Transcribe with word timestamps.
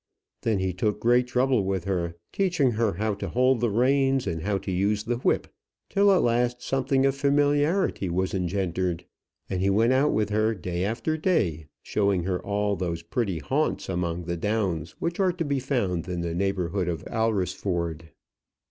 Then 0.41 0.57
he 0.57 0.73
took 0.73 0.99
great 0.99 1.27
trouble 1.27 1.63
with 1.63 1.83
her, 1.83 2.15
teaching 2.33 2.71
her 2.71 2.93
how 2.93 3.13
to 3.13 3.29
hold 3.29 3.59
the 3.61 3.69
reins, 3.69 4.25
and 4.25 4.41
how 4.41 4.57
to 4.57 4.71
use 4.71 5.03
the 5.03 5.17
whip, 5.17 5.47
till 5.91 6.11
at 6.11 6.23
last 6.23 6.59
something 6.59 7.05
of 7.05 7.13
familiarity 7.13 8.09
was 8.09 8.33
engendered. 8.33 9.05
And 9.47 9.61
he 9.61 9.69
went 9.69 9.93
out 9.93 10.11
with 10.11 10.29
her, 10.31 10.55
day 10.55 10.83
after 10.83 11.17
day, 11.17 11.67
showing 11.83 12.23
her 12.23 12.43
all 12.43 12.75
those 12.75 13.03
pretty 13.03 13.37
haunts 13.37 13.89
among 13.89 14.23
the 14.23 14.37
downs 14.37 14.95
which 14.97 15.19
are 15.19 15.33
to 15.33 15.45
be 15.45 15.59
found 15.59 16.07
in 16.07 16.21
the 16.21 16.33
neighbourhood 16.33 16.87
of 16.87 17.03
Alresford. 17.05 18.09